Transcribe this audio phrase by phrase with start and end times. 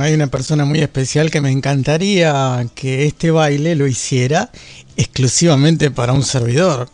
[0.00, 4.50] Hay una persona muy especial que me encantaría que este baile lo hiciera
[4.96, 6.88] exclusivamente para un servidor.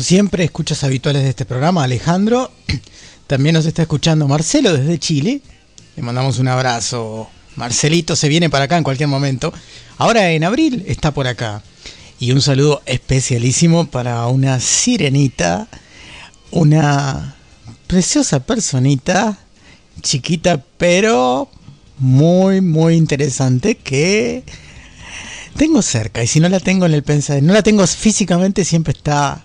[0.00, 2.50] Siempre, escuchas habituales de este programa, Alejandro.
[3.26, 5.42] También nos está escuchando Marcelo desde Chile.
[5.96, 7.28] Le mandamos un abrazo.
[7.56, 9.52] Marcelito se viene para acá en cualquier momento.
[9.98, 11.62] Ahora en abril está por acá.
[12.18, 15.68] Y un saludo especialísimo para una sirenita,
[16.50, 17.36] una
[17.86, 19.38] preciosa personita,
[20.02, 21.50] chiquita pero
[21.98, 24.44] muy, muy interesante que
[25.56, 26.22] tengo cerca.
[26.22, 29.44] Y si no la tengo en el pensamiento, no la tengo físicamente, siempre está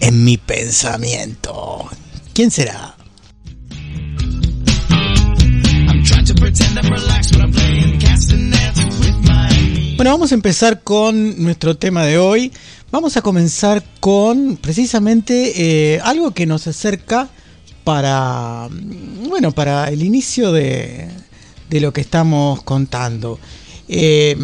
[0.00, 1.88] en mi pensamiento.
[2.32, 2.96] ¿Quién será?
[9.96, 12.52] Bueno, vamos a empezar con nuestro tema de hoy.
[12.90, 17.28] Vamos a comenzar con precisamente eh, algo que nos acerca
[17.84, 18.68] para,
[19.28, 21.08] bueno, para el inicio de,
[21.68, 23.38] de lo que estamos contando.
[23.88, 24.36] Eh,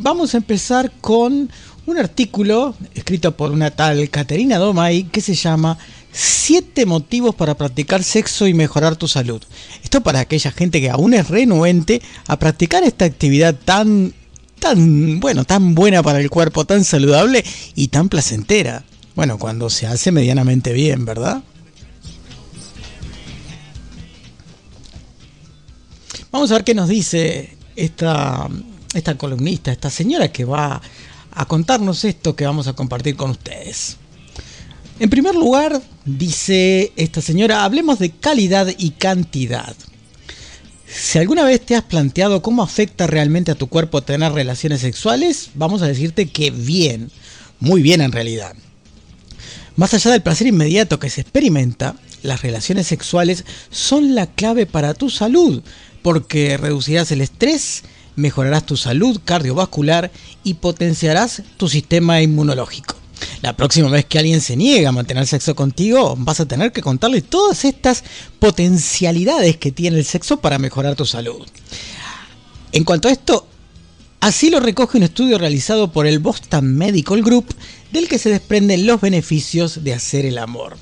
[0.00, 1.50] vamos a empezar con
[1.86, 5.78] un artículo escrito por una tal Caterina Domay que se llama
[6.12, 9.42] Siete motivos para practicar sexo y mejorar tu salud.
[9.82, 14.12] Esto para aquella gente que aún es renuente a practicar esta actividad tan
[14.60, 17.44] tan bueno, tan buena para el cuerpo, tan saludable
[17.74, 18.84] y tan placentera.
[19.16, 21.42] Bueno, cuando se hace medianamente bien, ¿verdad?
[26.30, 28.48] Vamos a ver qué nos dice esta,
[28.94, 30.80] esta columnista, esta señora que va
[31.34, 33.96] a contarnos esto que vamos a compartir con ustedes.
[34.98, 39.74] En primer lugar, dice esta señora, hablemos de calidad y cantidad.
[40.86, 45.50] Si alguna vez te has planteado cómo afecta realmente a tu cuerpo tener relaciones sexuales,
[45.54, 47.10] vamos a decirte que bien,
[47.60, 48.54] muy bien en realidad.
[49.74, 54.92] Más allá del placer inmediato que se experimenta, las relaciones sexuales son la clave para
[54.92, 55.62] tu salud,
[56.02, 57.84] porque reducirás el estrés,
[58.16, 60.10] mejorarás tu salud cardiovascular
[60.44, 62.96] y potenciarás tu sistema inmunológico.
[63.40, 66.82] La próxima vez que alguien se niega a mantener sexo contigo, vas a tener que
[66.82, 68.04] contarle todas estas
[68.38, 71.46] potencialidades que tiene el sexo para mejorar tu salud.
[72.72, 73.46] En cuanto a esto,
[74.20, 77.54] así lo recoge un estudio realizado por el Boston Medical Group,
[77.92, 80.76] del que se desprenden los beneficios de hacer el amor.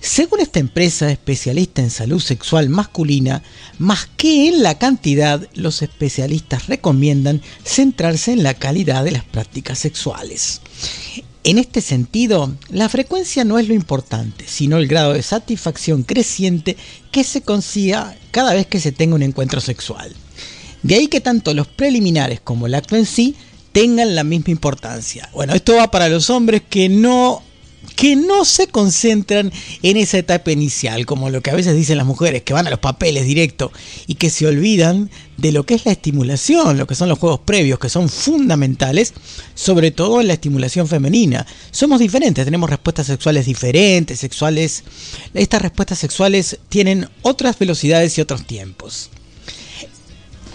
[0.00, 3.42] Según esta empresa especialista en salud sexual masculina,
[3.78, 9.78] más que en la cantidad, los especialistas recomiendan centrarse en la calidad de las prácticas
[9.78, 10.60] sexuales.
[11.44, 16.76] En este sentido, la frecuencia no es lo importante, sino el grado de satisfacción creciente
[17.12, 20.12] que se consiga cada vez que se tenga un encuentro sexual.
[20.82, 23.34] De ahí que tanto los preliminares como el acto en sí
[23.72, 25.28] tengan la misma importancia.
[25.32, 27.42] Bueno, esto va para los hombres que no
[27.94, 29.52] que no se concentran
[29.82, 32.70] en esa etapa inicial, como lo que a veces dicen las mujeres, que van a
[32.70, 33.72] los papeles directo
[34.06, 37.40] y que se olvidan de lo que es la estimulación, lo que son los juegos
[37.40, 39.14] previos, que son fundamentales,
[39.54, 41.46] sobre todo en la estimulación femenina.
[41.70, 44.84] Somos diferentes, tenemos respuestas sexuales diferentes, sexuales.
[45.34, 49.10] Estas respuestas sexuales tienen otras velocidades y otros tiempos.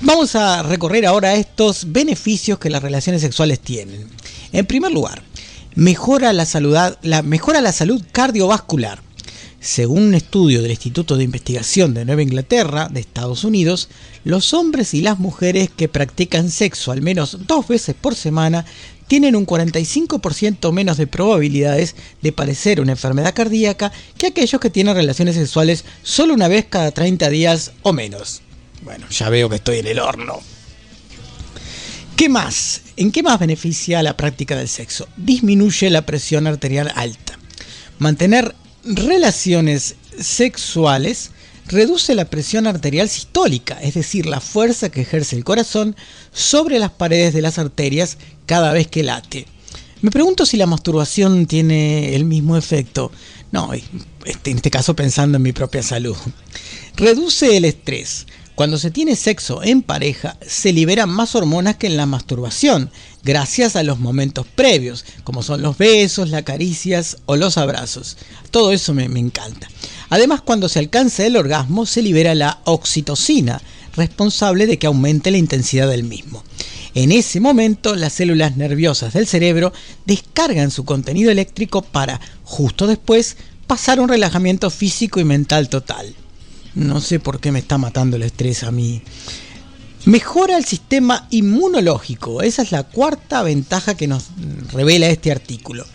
[0.03, 4.07] Vamos a recorrer ahora estos beneficios que las relaciones sexuales tienen.
[4.51, 5.21] En primer lugar,
[5.75, 6.77] mejora la salud,
[7.23, 9.01] mejora la salud cardiovascular.
[9.59, 13.89] Según un estudio del Instituto de Investigación de Nueva Inglaterra, de Estados Unidos,
[14.23, 18.65] los hombres y las mujeres que practican sexo al menos dos veces por semana
[19.07, 24.95] tienen un 45% menos de probabilidades de padecer una enfermedad cardíaca que aquellos que tienen
[24.95, 28.41] relaciones sexuales solo una vez cada 30 días o menos.
[28.83, 30.39] Bueno, ya veo que estoy en el horno.
[32.21, 32.81] ¿Qué más?
[32.97, 35.07] ¿En qué más beneficia la práctica del sexo?
[35.17, 37.39] Disminuye la presión arterial alta.
[37.97, 38.53] Mantener
[38.83, 41.31] relaciones sexuales
[41.65, 45.95] reduce la presión arterial sistólica, es decir, la fuerza que ejerce el corazón
[46.31, 49.47] sobre las paredes de las arterias cada vez que late.
[50.03, 53.11] Me pregunto si la masturbación tiene el mismo efecto.
[53.51, 53.81] No, en
[54.45, 56.15] este caso pensando en mi propia salud.
[56.97, 58.27] Reduce el estrés.
[58.61, 62.91] Cuando se tiene sexo en pareja, se liberan más hormonas que en la masturbación,
[63.23, 68.17] gracias a los momentos previos, como son los besos, las caricias o los abrazos.
[68.51, 69.67] Todo eso me, encanta.
[70.11, 73.59] Además, cuando se alcanza el orgasmo, se libera la oxitocina,
[73.95, 76.43] responsable de que aumente la intensidad del mismo.
[76.93, 79.73] En ese momento, las células nerviosas del cerebro
[80.05, 86.13] descargan su contenido eléctrico para, justo después, pasar un relajamiento físico y mental total.
[86.75, 89.01] No sé por qué me está matando el estrés a mí.
[90.05, 92.41] Mejora el sistema inmunológico.
[92.41, 94.29] Esa es la cuarta ventaja que nos
[94.71, 95.85] revela este artículo.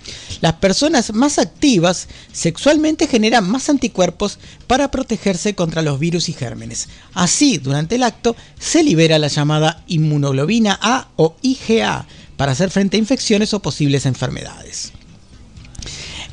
[0.40, 6.88] Las personas más activas sexualmente generan más anticuerpos para protegerse contra los virus y gérmenes.
[7.14, 12.06] Así, durante el acto se libera la llamada inmunoglobina A o IgA
[12.36, 14.92] para hacer frente a infecciones o posibles enfermedades.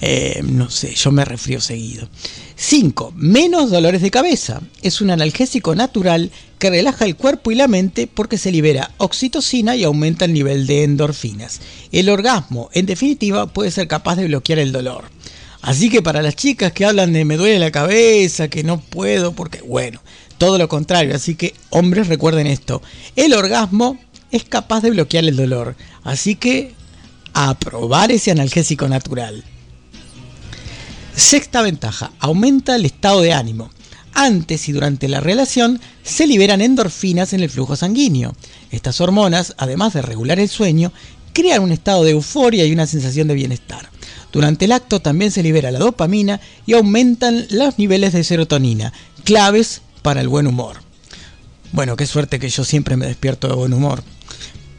[0.01, 2.07] Eh, no sé, yo me refrío seguido.
[2.55, 3.13] 5.
[3.15, 4.61] Menos dolores de cabeza.
[4.81, 9.75] Es un analgésico natural que relaja el cuerpo y la mente porque se libera oxitocina
[9.75, 11.61] y aumenta el nivel de endorfinas.
[11.91, 15.05] El orgasmo, en definitiva, puede ser capaz de bloquear el dolor.
[15.61, 19.33] Así que para las chicas que hablan de me duele la cabeza, que no puedo,
[19.33, 20.01] porque bueno,
[20.37, 21.15] todo lo contrario.
[21.15, 22.81] Así que hombres recuerden esto.
[23.15, 23.97] El orgasmo
[24.31, 25.75] es capaz de bloquear el dolor.
[26.03, 26.73] Así que
[27.33, 29.43] a probar ese analgésico natural.
[31.15, 33.69] Sexta ventaja, aumenta el estado de ánimo.
[34.13, 38.35] Antes y durante la relación se liberan endorfinas en el flujo sanguíneo.
[38.71, 40.91] Estas hormonas, además de regular el sueño,
[41.33, 43.89] crean un estado de euforia y una sensación de bienestar.
[44.31, 48.91] Durante el acto también se libera la dopamina y aumentan los niveles de serotonina,
[49.23, 50.77] claves para el buen humor.
[51.71, 54.03] Bueno, qué suerte que yo siempre me despierto de buen humor,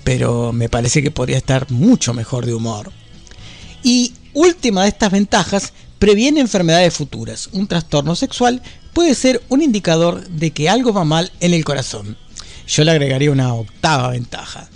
[0.03, 2.93] pero me parece que podría estar mucho mejor de humor.
[3.85, 5.73] Y última de estas ventajas,
[6.05, 7.49] previene enfermedades futuras.
[7.53, 8.61] Un trastorno sexual
[8.93, 12.19] puede ser un indicador de que algo va mal en el corazón.
[12.67, 14.69] Yo le agregaría una octava ventaja.